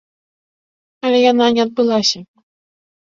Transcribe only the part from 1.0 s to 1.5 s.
Але яна